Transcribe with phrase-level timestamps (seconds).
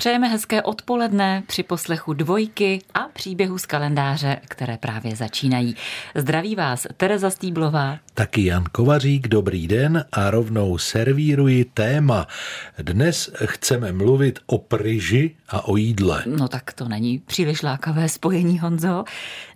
[0.00, 5.76] Přejeme hezké odpoledne při poslechu dvojky a příběhu z kalendáře, které právě začínají.
[6.14, 7.98] Zdraví vás Tereza Stýblová.
[8.14, 12.26] Taky Jan Kovařík, dobrý den a rovnou servíruji téma.
[12.78, 16.24] Dnes chceme mluvit o pryži a o jídle.
[16.26, 19.04] No tak to není příliš lákavé spojení, Honzo.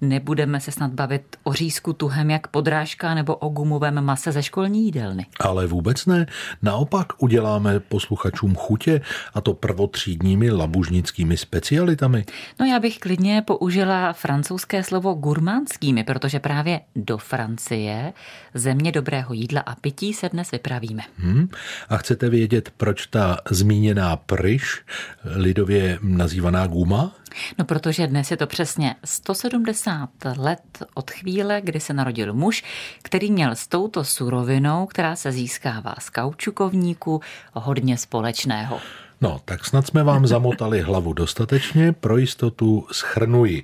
[0.00, 4.84] Nebudeme se snad bavit o řízku tuhem jak podrážka nebo o gumovém mase ze školní
[4.84, 5.26] jídelny.
[5.40, 6.26] Ale vůbec ne.
[6.62, 9.00] Naopak uděláme posluchačům chutě
[9.34, 12.24] a to prvotřídními labužnickými specialitami.
[12.60, 18.12] No já bych klidně použila francouzské slovo gurmánskými, protože právě do Francie,
[18.54, 21.02] země dobrého jídla a pití, se dnes vypravíme.
[21.18, 21.48] Hmm.
[21.88, 24.82] A chcete vědět, proč ta zmíněná pryš,
[25.24, 27.12] lidově nazývaná guma?
[27.58, 32.64] No protože dnes je to přesně 170 let od chvíle, kdy se narodil muž,
[33.02, 37.20] který měl s touto surovinou, která se získává z kaučukovníku,
[37.52, 38.80] hodně společného.
[39.20, 43.62] No, tak snad jsme vám zamotali hlavu dostatečně, pro jistotu schrnuji.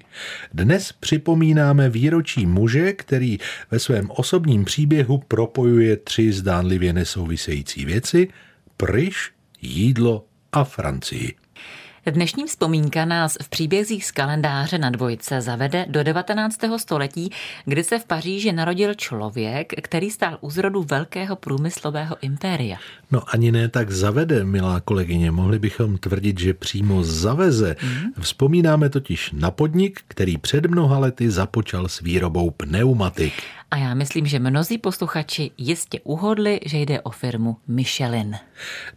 [0.55, 3.39] Dnes připomínáme výročí muže, který
[3.71, 8.29] ve svém osobním příběhu propojuje tři zdánlivě nesouvisející věci–
[8.81, 11.35] pryš, jídlo a Francii.
[12.07, 16.59] Dnešní vzpomínka nás v příbězích z kalendáře na dvojce zavede do 19.
[16.77, 17.31] století,
[17.65, 22.77] kdy se v Paříži narodil člověk, který stál u zrodu velkého průmyslového impéria.
[23.11, 27.77] No ani ne tak zavede, milá kolegyně, mohli bychom tvrdit, že přímo zaveze.
[27.83, 28.23] Mm.
[28.23, 33.33] Vzpomínáme totiž na podnik, který před mnoha lety započal s výrobou pneumatik.
[33.71, 38.37] A já myslím, že mnozí posluchači jistě uhodli, že jde o firmu Michelin.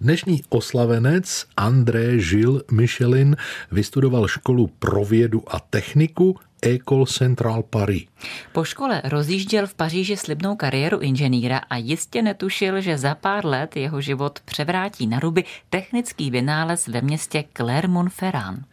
[0.02, 3.36] Dnešní oslavenec André Gilles Michelin
[3.72, 8.04] vystudoval školu pro vědu a techniku École Centrale Paris.
[8.52, 13.76] Po škole rozjížděl v Paříži slibnou kariéru inženýra a jistě netušil, že za pár let
[13.76, 18.64] jeho život převrátí na ruby technický vynález ve městě Clermont-Ferrand.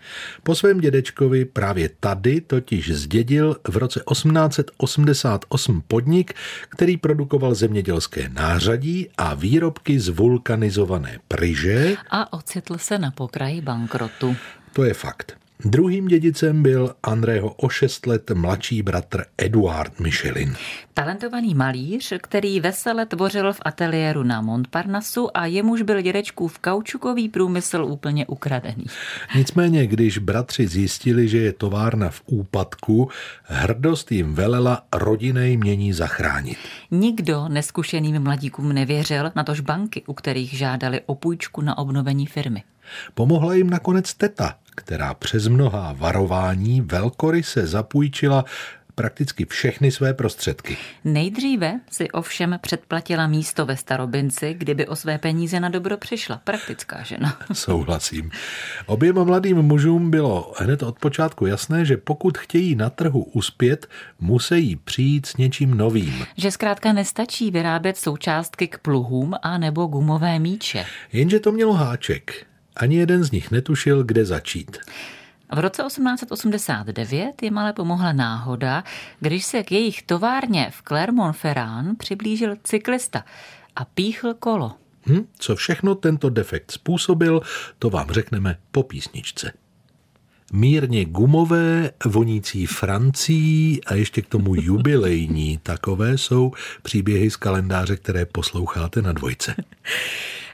[0.42, 6.34] Po svém dědečkovi právě tady totiž zdědil v roce 1888 podnik,
[6.68, 11.96] který produkoval zemědělské nářadí a výrobky z vulkanizované pryže.
[12.10, 14.36] A ocitl se na pokraji bankrotu.
[14.72, 15.39] To je fakt.
[15.64, 20.56] Druhým dědicem byl Andrého o šest let mladší bratr Eduard Michelin.
[20.94, 27.84] Talentovaný malíř, který vesele tvořil v ateliéru na Montparnasu a jemuž byl dědečkův kaučukový průmysl
[27.88, 28.84] úplně ukradený.
[29.36, 33.08] Nicméně, když bratři zjistili, že je továrna v úpadku,
[33.42, 36.58] hrdost jim velela rodinné mění zachránit.
[36.90, 42.62] Nikdo neskušeným mladíkům nevěřil, na tož banky, u kterých žádali o půjčku na obnovení firmy.
[43.14, 48.44] Pomohla jim nakonec teta, která přes mnohá varování velkoryse zapůjčila
[48.94, 50.76] prakticky všechny své prostředky.
[51.04, 56.40] Nejdříve si ovšem předplatila místo ve starobinci, kdyby o své peníze na dobro přišla.
[56.44, 57.38] Praktická žena.
[57.52, 58.30] Souhlasím.
[58.86, 63.86] Oběma mladým mužům bylo hned od počátku jasné, že pokud chtějí na trhu uspět,
[64.20, 66.26] musí přijít s něčím novým.
[66.36, 70.86] Že zkrátka nestačí vyrábět součástky k pluhům a nebo gumové míče.
[71.12, 72.49] Jenže to mělo háček.
[72.80, 74.76] Ani jeden z nich netušil, kde začít.
[75.54, 78.84] V roce 1889 jim ale pomohla náhoda,
[79.20, 83.24] když se k jejich továrně v Clermont-Ferrand přiblížil cyklista
[83.76, 84.72] a píchl kolo.
[85.06, 87.40] Hm, co všechno tento defekt způsobil,
[87.78, 89.52] to vám řekneme po písničce.
[90.52, 95.58] Mírně gumové, vonící Francií a ještě k tomu jubilejní.
[95.62, 96.52] Takové jsou
[96.82, 99.54] příběhy z kalendáře, které posloucháte na dvojce.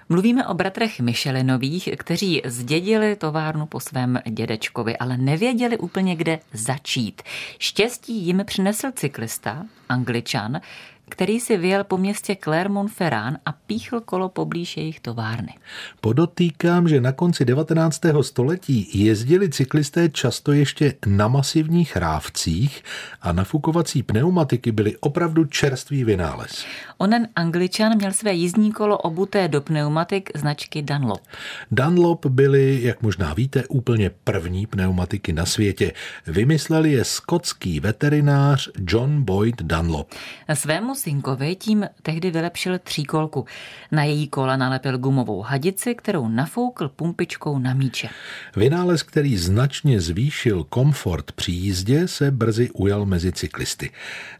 [0.09, 7.23] Mluvíme o bratrech Michelinových, kteří zdědili továrnu po svém dědečkovi, ale nevěděli úplně, kde začít.
[7.59, 10.61] Štěstí jim přinesl cyklista, angličan,
[11.09, 15.55] který si vyjel po městě Clermont-Ferrand a píchl kolo poblíž jejich továrny.
[16.01, 18.01] Podotýkám, že na konci 19.
[18.21, 22.85] století jezdili cyklisté často ještě na masivních rávcích
[23.23, 26.67] a nafukovací pneumatiky byly opravdu čerstvý vynález.
[26.99, 31.21] Onen angličan měl své jízdní kolo obuté do pneumatik značky Dunlop.
[31.71, 35.93] Dunlop byly, jak možná víte, úplně první pneumatiky na světě.
[36.27, 40.11] Vymyslel je skotský veterinář John Boyd Dunlop.
[40.55, 43.45] Svému synkovi tím tehdy vylepšil tříkolku.
[43.93, 48.09] Na její kola nalepil gumovou hadici, kterou nafoukl pumpičkou na míče.
[48.57, 53.91] Vynález, který značně zvýšil komfort při jízdě, se brzy ujal mezi cyklisty.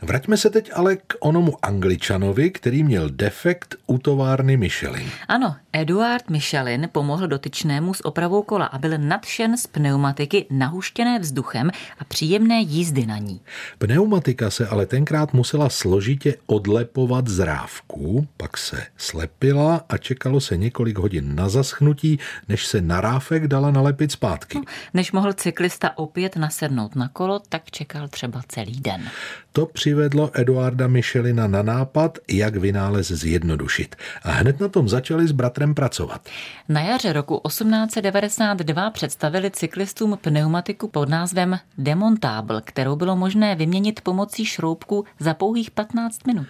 [0.03, 5.11] Vraťme se teď ale k onomu angličanovi, který měl defekt u továrny Michelin.
[5.29, 11.71] Ano, Eduard Michelin pomohl dotyčnému s opravou kola a byl nadšen z pneumatiky nahuštěné vzduchem
[11.99, 13.41] a příjemné jízdy na ní.
[13.79, 20.99] Pneumatika se ale tenkrát musela složitě odlepovat zrávku, pak se slepila a čekalo se několik
[20.99, 24.59] hodin na zaschnutí, než se naráfek dala nalepit zpátky.
[24.95, 29.09] Než mohl cyklista opět nasednout na kolo, tak čekal třeba celý den.
[29.57, 33.97] To přivedlo Eduarda Michelina na nápad, jak vynález zjednodušit.
[34.23, 36.29] A hned na tom začali s bratrem pracovat.
[36.69, 44.45] Na jaře roku 1892 představili cyklistům pneumatiku pod názvem Demontable, kterou bylo možné vyměnit pomocí
[44.45, 46.47] šroubku za pouhých 15 minut.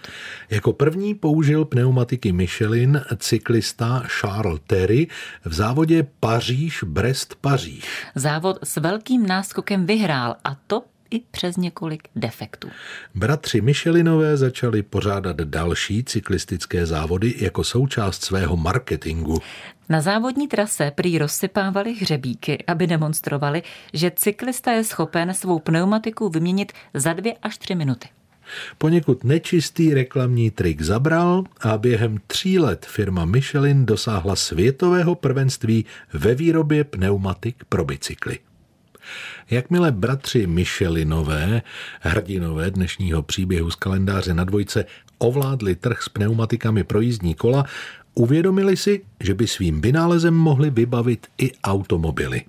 [0.50, 5.06] Jako první použil pneumatiky Michelin cyklista Charles Terry
[5.44, 7.84] v závodě Paříž-Brest-Paříž.
[8.14, 12.68] Závod s velkým náskokem vyhrál a to i přes několik defektů.
[13.14, 19.38] Bratři Michelinové začali pořádat další cyklistické závody jako součást svého marketingu.
[19.88, 23.62] Na závodní trase prý rozsypávali hřebíky, aby demonstrovali,
[23.92, 28.08] že cyklista je schopen svou pneumatiku vyměnit za dvě až tři minuty.
[28.78, 36.34] Poněkud nečistý reklamní trik zabral a během tří let firma Michelin dosáhla světového prvenství ve
[36.34, 38.38] výrobě pneumatik pro bicykly.
[39.50, 41.62] Jakmile bratři Michelinové,
[42.00, 44.84] hrdinové dnešního příběhu z kalendáře na dvojce,
[45.18, 47.64] ovládli trh s pneumatikami pro jízdní kola,
[48.14, 52.42] uvědomili si, že by svým vynálezem mohli vybavit i automobily.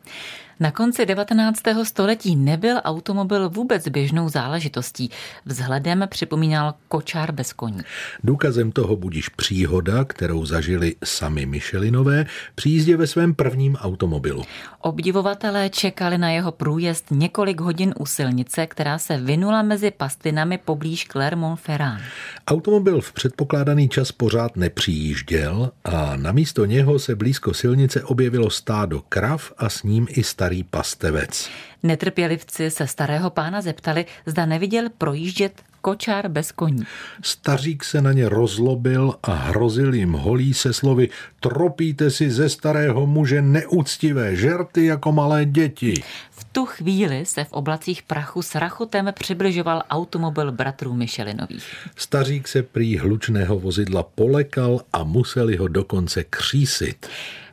[0.60, 1.62] Na konci 19.
[1.84, 5.10] století nebyl automobil vůbec běžnou záležitostí.
[5.46, 7.82] Vzhledem připomínal kočár bez koní.
[8.24, 12.26] Důkazem toho budíš příhoda, kterou zažili sami Michelinové
[12.56, 14.44] při jízdě ve svém prvním automobilu.
[14.82, 21.08] Obdivovatelé čekali na jeho průjezd několik hodin u silnice, která se vynula mezi pastvinami poblíž
[21.08, 22.02] Clermont-Ferrand.
[22.48, 29.54] Automobil v předpokládaný čas pořád nepřijížděl a namísto něho se blízko silnice objevilo stádo krav
[29.58, 31.50] a s ním i starý pastevec.
[31.84, 36.84] Netrpělivci se starého pána zeptali, zda neviděl projíždět kočár bez koní.
[37.22, 41.10] Stařík se na ně rozlobil a hrozil jim holí se slovy
[41.40, 46.04] tropíte si ze starého muže neúctivé žerty jako malé děti.
[46.32, 51.88] V tu chvíli se v oblacích prachu s rachotem přibližoval automobil bratrů Michelinových.
[51.96, 57.08] Stařík se prý hlučného vozidla polekal a museli ho dokonce křísit.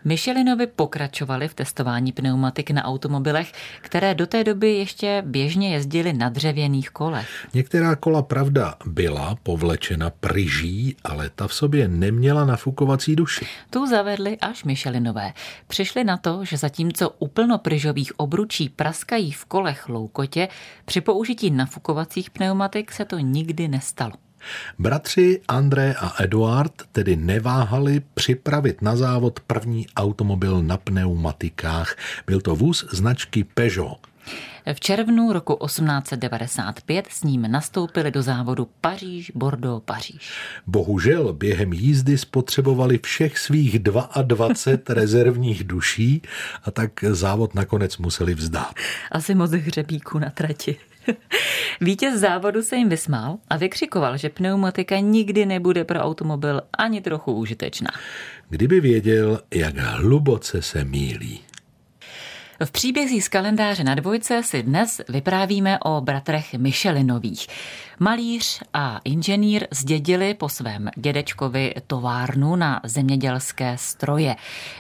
[0.05, 6.29] Michelinovi pokračovali v testování pneumatik na automobilech, které do té doby ještě běžně jezdily na
[6.29, 7.47] dřevěných kolech.
[7.55, 13.47] Některá kola pravda byla povlečena pryží, ale ta v sobě neměla nafukovací duši.
[13.71, 15.33] Tu zavedli až Michelinové.
[15.69, 20.49] Přišli na to, že zatímco u plnopryžových obručí praskají v kolech loukotě,
[20.85, 24.13] při použití nafukovacích pneumatik se to nikdy nestalo.
[24.79, 31.97] Bratři André a Eduard tedy neváhali připravit na závod první automobil na pneumatikách.
[32.27, 34.15] Byl to vůz značky Peugeot.
[34.73, 40.33] V červnu roku 1895 s ním nastoupili do závodu Paříž, Bordeaux, Paříž.
[40.67, 44.49] Bohužel během jízdy spotřebovali všech svých 22
[44.89, 46.23] rezervních duší
[46.65, 48.75] a tak závod nakonec museli vzdát.
[49.13, 50.77] Asi moc hřebíků na trati.
[51.81, 57.33] Vítěz závodu se jim vysmál a vykřikoval, že pneumatika nikdy nebude pro automobil ani trochu
[57.33, 57.91] užitečná.
[58.49, 61.41] Kdyby věděl, jak hluboce se mílí.
[62.61, 67.47] V příbězích z kalendáře na dvojce si dnes vyprávíme o bratrech Michelinových.
[67.99, 74.37] Malíř a inženýr zdědili po svém dědečkovi továrnu na zemědělské stroje.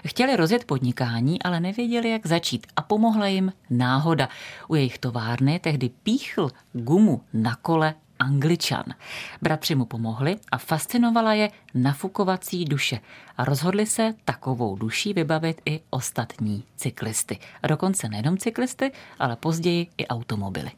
[0.07, 4.29] Chtěli rozjet podnikání, ale nevěděli, jak začít a pomohla jim náhoda.
[4.69, 8.85] U jejich továrny tehdy píchl gumu na kole Angličan.
[9.43, 13.01] Bratři mu pomohli a fascinovala je nafukovací duše
[13.37, 17.39] a rozhodli se takovou duší vybavit i ostatní cyklisty.
[17.69, 20.71] Dokonce nejenom cyklisty, ale později i automobily.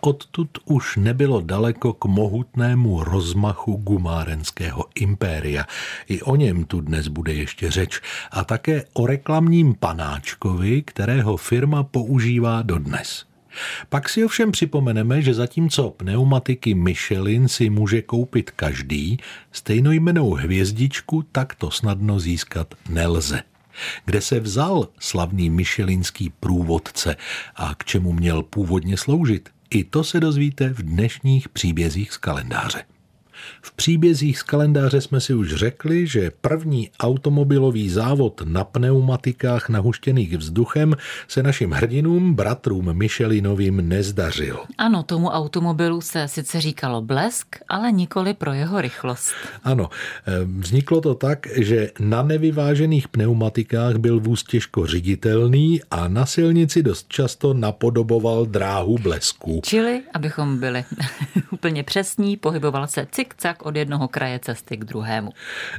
[0.00, 5.64] Odtud už nebylo daleko k mohutnému rozmachu gumárenského impéria.
[6.08, 8.00] I o něm tu dnes bude ještě řeč.
[8.30, 13.35] A také o reklamním panáčkovi, kterého firma používá dodnes.
[13.88, 19.18] Pak si ovšem připomeneme, že zatímco pneumatiky Michelin si může koupit každý,
[19.52, 23.42] stejnojmenou hvězdičku takto snadno získat nelze.
[24.04, 27.16] Kde se vzal slavný michelinský průvodce
[27.56, 29.48] a k čemu měl původně sloužit?
[29.70, 32.82] I to se dozvíte v dnešních příbězích z kalendáře.
[33.62, 40.36] V příbězích z kalendáře jsme si už řekli, že první automobilový závod na pneumatikách nahuštěných
[40.36, 40.94] vzduchem
[41.28, 44.58] se našim hrdinům, bratrům Michelinovým, nezdařil.
[44.78, 49.34] Ano, tomu automobilu se sice říkalo blesk, ale nikoli pro jeho rychlost.
[49.64, 49.88] Ano,
[50.26, 56.82] eh, vzniklo to tak, že na nevyvážených pneumatikách byl vůz těžko ředitelný a na silnici
[56.82, 59.60] dost často napodoboval dráhu blesku.
[59.64, 60.84] Čili, abychom byli
[61.50, 65.30] úplně přesní, pohyboval se cyk cikcak od jednoho kraje cesty k druhému.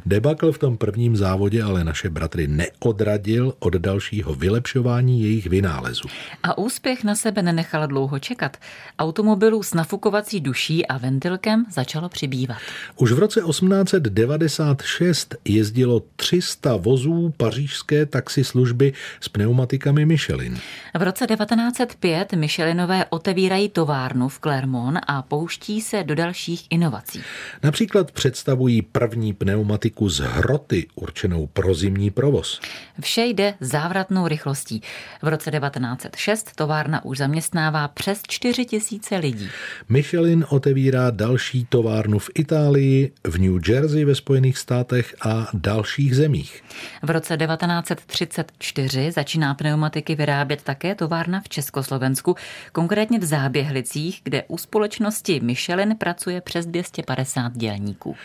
[0.05, 6.07] Debakl v tom prvním závodě ale naše bratry neodradil od dalšího vylepšování jejich vynálezu.
[6.43, 8.57] A úspěch na sebe nenechal dlouho čekat.
[8.99, 12.57] Automobilů s nafukovací duší a ventilkem začalo přibývat.
[12.95, 20.59] Už v roce 1896 jezdilo 300 vozů pařížské taxislužby s pneumatikami Michelin.
[20.99, 27.21] V roce 1905 Michelinové otevírají továrnu v Clermont a pouští se do dalších inovací.
[27.63, 32.59] Například představují první pneumatiku z hroty určenou pro zimní provoz.
[32.99, 34.81] Vše jde závratnou rychlostí.
[35.21, 39.49] V roce 1906 továrna už zaměstnává přes 4 tisíce lidí.
[39.89, 46.63] Michelin otevírá další továrnu v Itálii, v New Jersey ve Spojených státech a dalších zemích.
[47.03, 52.35] V roce 1934 začíná pneumatiky vyrábět také továrna v Československu,
[52.71, 58.15] konkrétně v Záběhlicích, kde u společnosti Michelin pracuje přes 250 dělníků.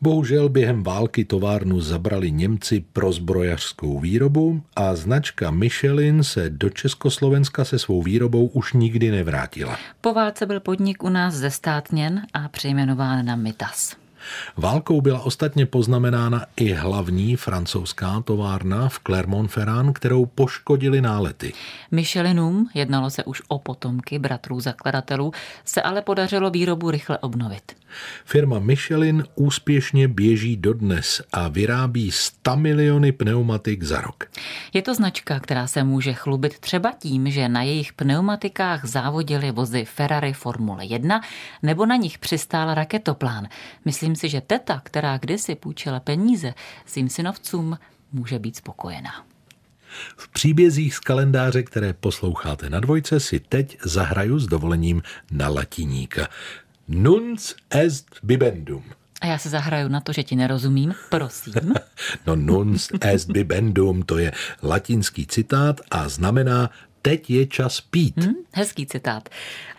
[0.00, 7.64] Bohužel během války továrnu zabrali Němci pro zbrojařskou výrobu a značka Michelin se do Československa
[7.64, 9.78] se svou výrobou už nikdy nevrátila.
[10.00, 14.01] Po válce byl podnik u nás zestátněn a přejmenován na Mitas.
[14.56, 21.52] Válkou byla ostatně poznamenána i hlavní francouzská továrna v Clermont-Ferrand, kterou poškodili nálety.
[21.90, 25.32] Michelinům, jednalo se už o potomky bratrů zakladatelů,
[25.64, 27.72] se ale podařilo výrobu rychle obnovit.
[28.24, 34.24] Firma Michelin úspěšně běží dodnes a vyrábí 100 miliony pneumatik za rok.
[34.72, 39.84] Je to značka, která se může chlubit třeba tím, že na jejich pneumatikách závodily vozy
[39.84, 41.20] Ferrari Formule 1
[41.62, 43.48] nebo na nich přistál raketoplán.
[43.84, 46.54] Myslím si, že teta, která kdysi půjčila peníze
[46.86, 47.78] svým synovcům,
[48.12, 49.24] může být spokojená.
[50.16, 56.28] V příbězích z kalendáře, které posloucháte na dvojce, si teď zahraju s dovolením na latiníka.
[56.88, 58.84] Nuns est bibendum.
[59.20, 61.74] A já se zahraju na to, že ti nerozumím, prosím.
[62.26, 66.70] no nuns est bibendum, to je latinský citát a znamená
[67.02, 68.24] teď je čas pít.
[68.24, 69.28] Hmm, hezký citát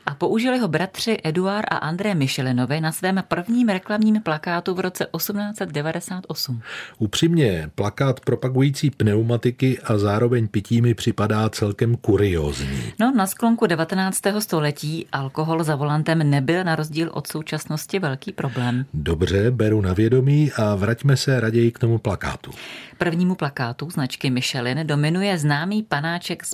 [0.06, 5.08] a použili ho bratři Eduard a André Michelinovi na svém prvním reklamním plakátu v roce
[5.18, 6.62] 1898.
[6.98, 12.94] Upřímně, plakát propagující pneumatiky a zároveň pití mi připadá celkem kuriózní.
[13.00, 14.22] No, na sklonku 19.
[14.40, 18.86] století alkohol za volantem nebyl na rozdíl od současnosti velký problém.
[18.94, 22.52] Dobře, beru na vědomí a vraťme se raději k tomu plakátu.
[22.98, 26.54] Prvnímu plakátu značky Michelin dominuje známý panáček z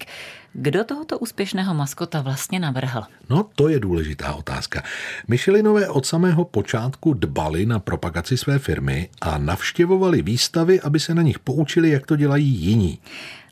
[0.00, 0.40] pneumatik.
[0.52, 3.02] Kdo tohoto úspěšného maskota vlastně navrhl?
[3.28, 4.82] No, to je důležitá otázka.
[5.28, 11.22] Michelinové od samého počátku dbali na propagaci své firmy a navštěvovali výstavy, aby se na
[11.22, 12.98] nich poučili, jak to dělají jiní.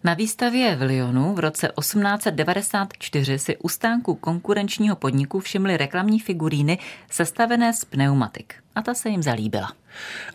[0.04, 6.78] Na výstavě v Lyonu v roce 1894 si u stánku konkurenčního podniku všimli reklamní figuríny
[7.10, 9.72] sestavené z pneumatik a ta se jim zalíbila.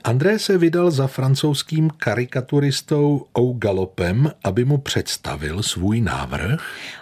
[0.04, 6.62] André se vydal za francouzským karikaturistou Ougalopem, aby mu představil svůj návrh.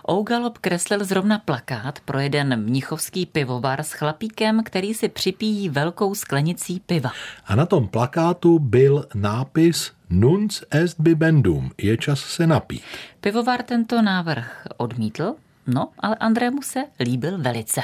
[0.10, 6.80] Ougalop kreslil zrovna plakát pro jeden mnichovský pivovar s chlapíkem, který si připíjí velkou sklenicí
[6.80, 7.12] piva.
[7.46, 12.84] A na tom plakátu byl nápis Nuns est bibendum, je čas se napít.
[13.22, 15.36] Pivovar tento návrh odmítl,
[15.68, 17.82] no, ale Andrému se líbil velice.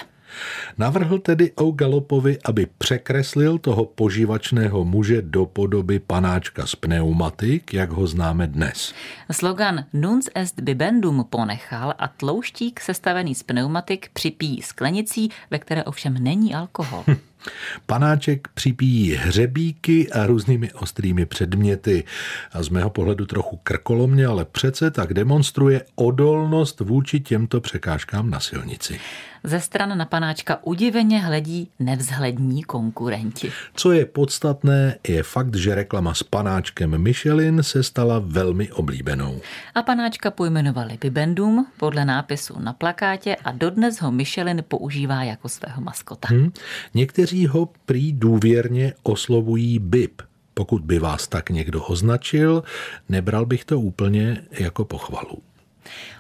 [0.78, 8.08] Navrhl tedy Galopovi, aby překreslil toho poživačného muže do podoby panáčka z pneumatik, jak ho
[8.08, 8.94] známe dnes.
[9.32, 16.24] Slogan Nuns est bibendum ponechal a tlouštík sestavený z pneumatik připíjí sklenicí, ve které ovšem
[16.24, 17.04] není alkohol.
[17.86, 22.04] Panáček připíjí hřebíky a různými ostrými předměty.
[22.52, 28.40] A z mého pohledu trochu krkolomně, ale přece tak demonstruje odolnost vůči těmto překážkám na
[28.40, 29.00] silnici.
[29.48, 33.52] Ze stran na panáčka udiveně hledí nevzhlední konkurenti.
[33.74, 39.42] Co je podstatné, je fakt, že reklama s panáčkem Michelin se stala velmi oblíbenou.
[39.76, 45.82] A panáčka pojmenovali Bibendum podle nápisu na plakátě a dodnes ho Michelin používá jako svého
[45.82, 46.28] maskota.
[46.32, 46.52] Hmm.
[46.94, 50.22] Někteří ho prý důvěrně oslovují Bib.
[50.54, 52.64] Pokud by vás tak někdo označil,
[53.10, 55.42] nebral bych to úplně jako pochvalu.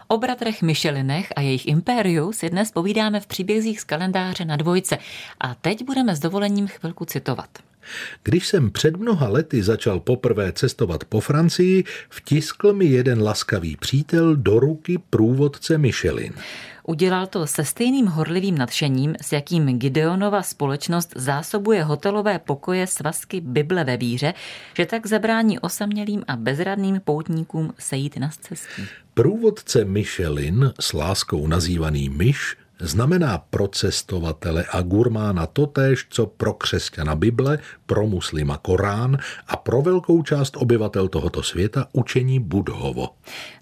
[0.09, 4.97] O bratrech Michelinech a jejich impériu si dnes povídáme v příbězích z kalendáře na dvojce.
[5.39, 7.49] A teď budeme s dovolením chvilku citovat.
[8.23, 14.35] Když jsem před mnoha lety začal poprvé cestovat po Francii, vtiskl mi jeden laskavý přítel
[14.35, 16.33] do ruky průvodce Michelin.
[16.89, 23.83] Udělal to se stejným horlivým nadšením, s jakým Gideonova společnost zásobuje hotelové pokoje svazky Bible
[23.83, 24.33] ve víře,
[24.73, 28.87] že tak zabrání osamělým a bezradným poutníkům sejít na cestí.
[29.13, 37.15] Průvodce Michelin, s láskou nazývaný Myš, znamená pro cestovatele a gurmána totéž, co pro křesťana
[37.15, 39.17] Bible, pro muslima Korán
[39.47, 43.09] a pro velkou část obyvatel tohoto světa učení Budhovo.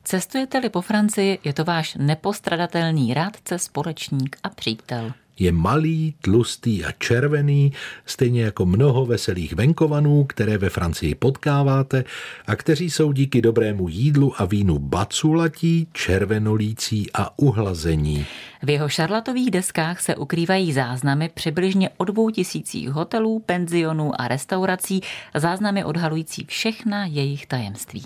[0.03, 6.91] Cestujete-li po Francii, je to váš nepostradatelný rádce, společník a přítel je malý, tlustý a
[6.91, 7.73] červený,
[8.05, 12.03] stejně jako mnoho veselých venkovanů, které ve Francii potkáváte
[12.47, 18.25] a kteří jsou díky dobrému jídlu a vínu baculatí, červenolící a uhlazení.
[18.63, 25.01] V jeho šarlatových deskách se ukrývají záznamy přibližně o dvou tisících hotelů, penzionů a restaurací,
[25.35, 28.03] záznamy odhalující všechna jejich tajemství.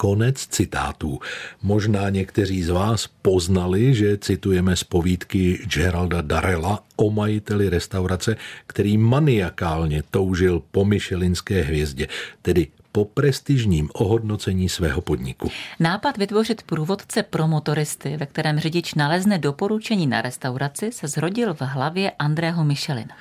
[0.00, 1.20] Konec citátů.
[1.62, 8.98] Možná někteří z vás poznali, že citujeme z povídky Geralda Darella o majiteli restaurace, který
[8.98, 12.08] maniakálně toužil po Michelinské hvězdě,
[12.42, 15.50] tedy po prestižním ohodnocení svého podniku.
[15.80, 21.60] Nápad vytvořit průvodce pro motoristy, ve kterém řidič nalezne doporučení na restauraci, se zrodil v
[21.60, 23.14] hlavě Andrého Michelina.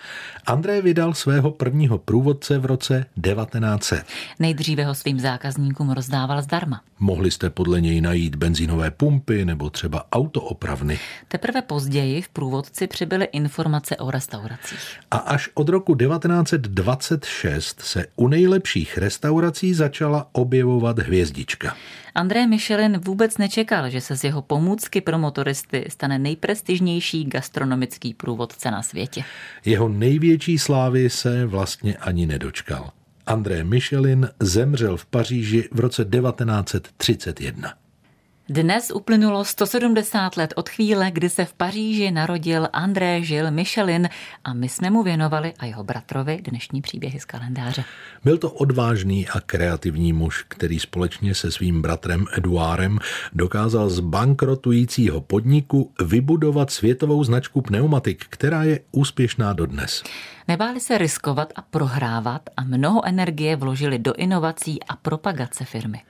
[0.45, 4.05] André vydal svého prvního průvodce v roce 1900.
[4.39, 6.81] Nejdříve ho svým zákazníkům rozdával zdarma.
[6.99, 10.99] Mohli jste podle něj najít benzínové pumpy nebo třeba autoopravny.
[11.27, 14.99] Teprve později v průvodci přibyly informace o restauracích.
[15.11, 21.75] A až od roku 1926 se u nejlepších restaurací začala objevovat hvězdička.
[22.15, 28.71] André Michelin vůbec nečekal, že se z jeho pomůcky pro motoristy stane nejprestižnější gastronomický průvodce
[28.71, 29.23] na světě.
[29.65, 32.89] Jeho největší slávy se vlastně ani nedočkal.
[33.25, 37.73] André Michelin zemřel v Paříži v roce 1931.
[38.51, 44.10] Dnes uplynulo 170 let od chvíle, kdy se v Paříži narodil André Žil Michelin
[44.44, 47.84] a my jsme mu věnovali a jeho bratrovi dnešní příběhy z kalendáře.
[48.24, 53.00] Byl to odvážný a kreativní muž, který společně se svým bratrem Eduárem
[53.34, 60.03] dokázal z bankrotujícího podniku vybudovat světovou značku pneumatik, která je úspěšná dodnes.
[60.50, 66.01] Nebáli se riskovat a prohrávat a mnoho energie vložili do inovací a propagace firmy.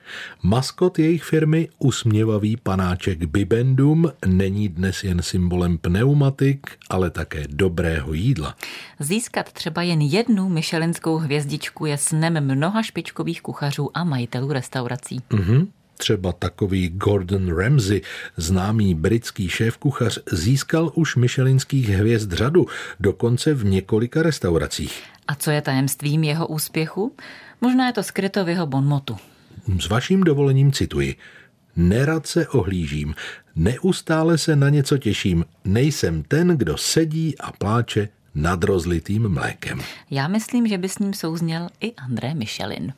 [0.42, 8.54] Maskot jejich firmy, usměvavý panáček Bibendum, není dnes jen symbolem pneumatik, ale také dobrého jídla.
[8.98, 15.20] Získat třeba jen jednu myšelinskou hvězdičku je snem mnoha špičkových kuchařů a majitelů restaurací.
[15.30, 15.66] Mm-hmm.
[16.00, 18.00] Třeba takový Gordon Ramsay,
[18.36, 22.66] známý britský šéf-kuchař, získal už myšelinských hvězd řadu,
[23.00, 25.02] dokonce v několika restauracích.
[25.28, 27.12] A co je tajemstvím jeho úspěchu?
[27.60, 29.16] Možná je to skryto v jeho bonmotu.
[29.80, 31.16] S vaším dovolením cituji.
[31.76, 33.14] Nerad se ohlížím,
[33.56, 39.80] neustále se na něco těším, nejsem ten, kdo sedí a pláče nad rozlitým mlékem.
[40.10, 42.92] Já myslím, že by s ním souzněl i André Michelin.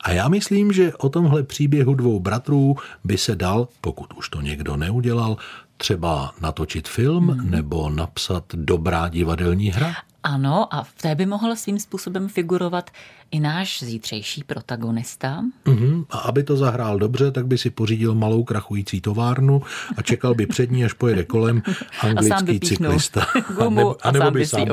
[0.00, 4.40] A já myslím, že o tomhle příběhu dvou bratrů by se dal, pokud už to
[4.40, 5.36] někdo neudělal,
[5.76, 7.50] třeba natočit film hmm.
[7.50, 9.94] nebo napsat dobrá divadelní hra.
[10.26, 12.90] Ano, a v té by mohl svým způsobem figurovat
[13.30, 15.42] i náš zítřejší protagonista.
[15.64, 16.06] Mm-hmm.
[16.10, 19.62] A aby to zahrál dobře, tak by si pořídil malou krachující továrnu
[19.96, 21.62] a čekal by před ní, až pojede kolem
[22.00, 23.20] anglický cyklista.
[23.58, 24.66] a, nebo, a, nebo by sám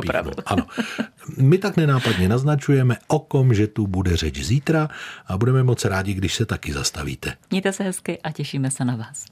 [0.46, 0.66] Ano.
[1.38, 4.90] My tak nenápadně naznačujeme, o kom, že tu bude řeč zítra
[5.28, 7.34] a budeme moc rádi, když se taky zastavíte.
[7.52, 9.26] Mějte se hezky a těšíme se na vás.